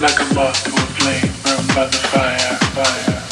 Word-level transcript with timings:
like 0.00 0.20
a 0.20 0.34
moth 0.34 0.62
to 0.62 0.70
a 0.70 0.86
flame 0.96 1.32
burned 1.42 1.68
by 1.74 1.86
the 1.86 1.96
fire, 1.96 2.56
fire. 2.72 3.27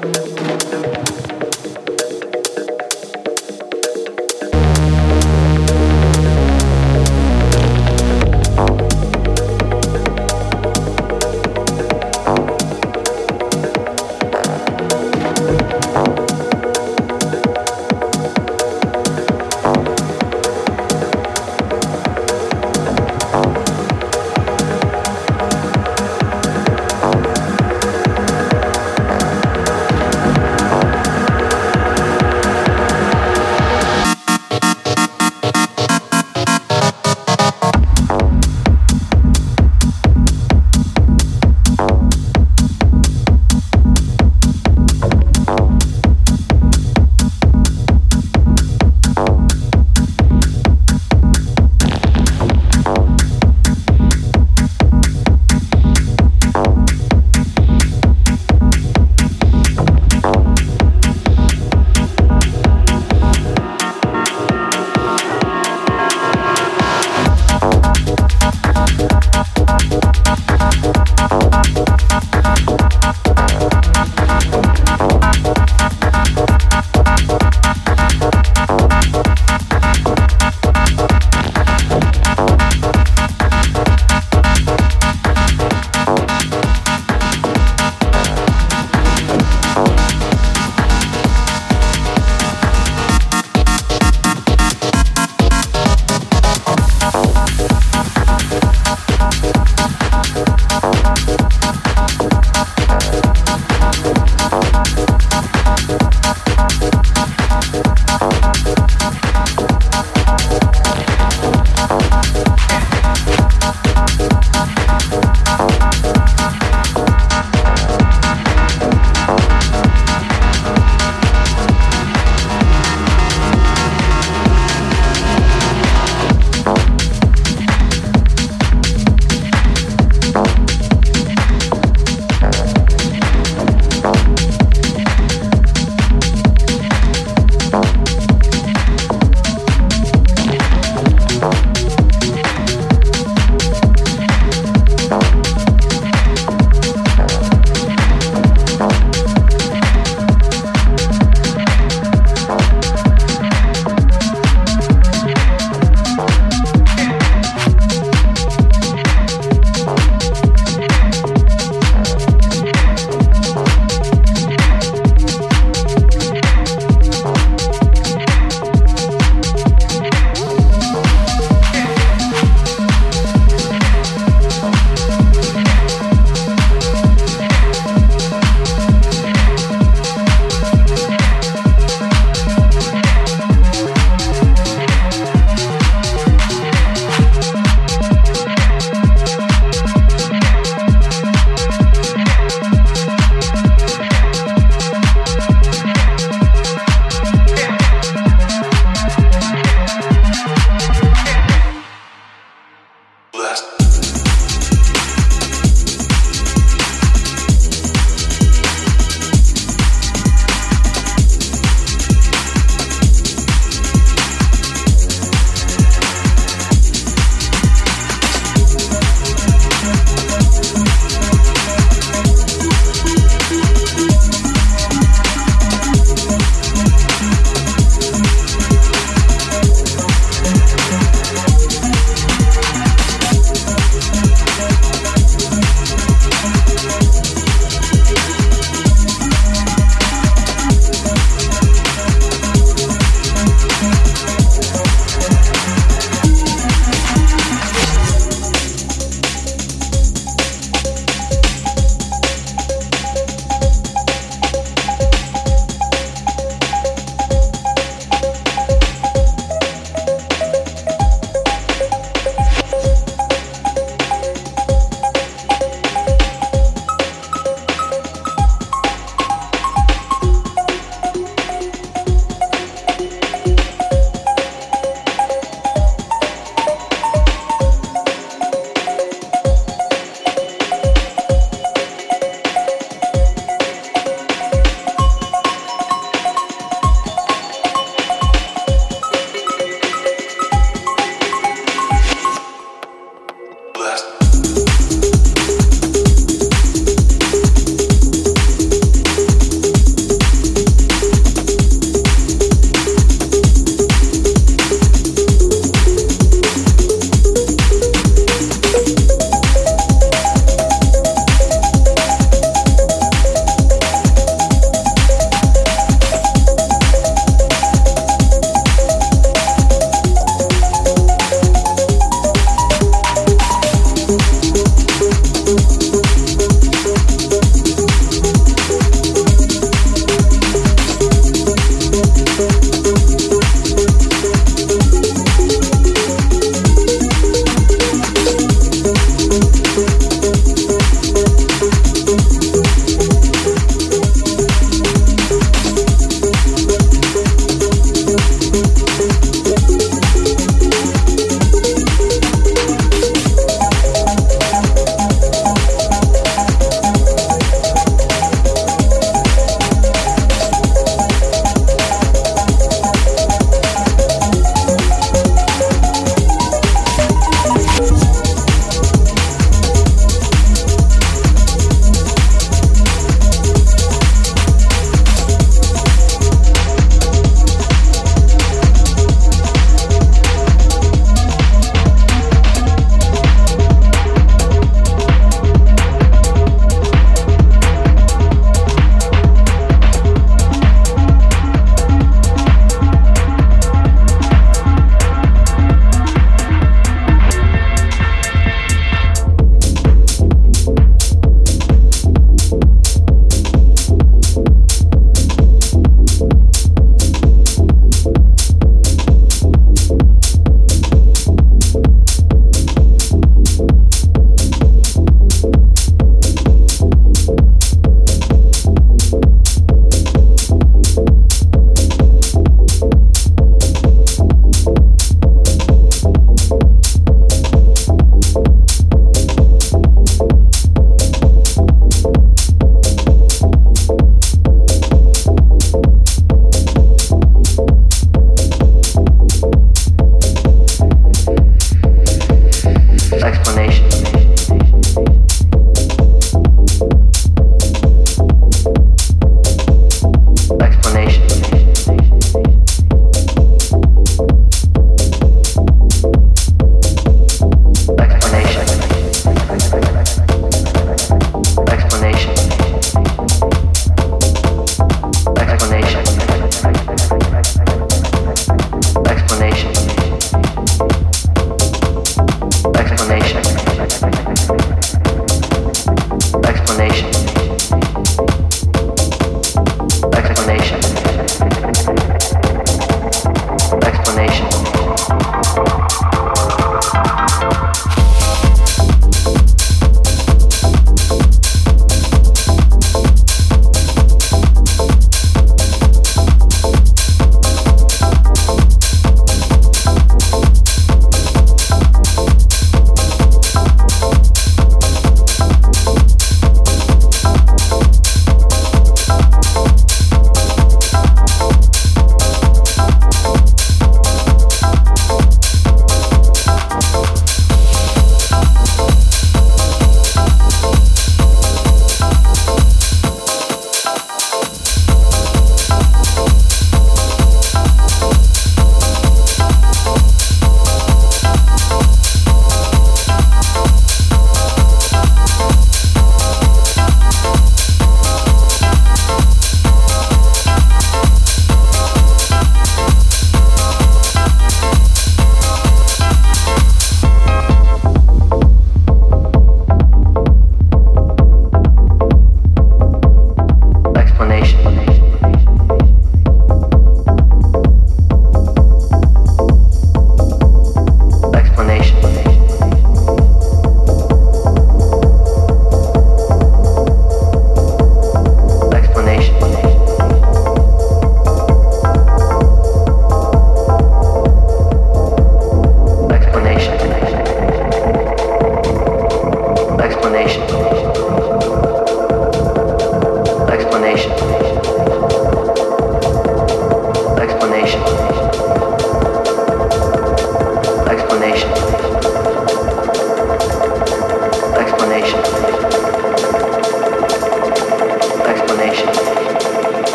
Música 0.00 1.17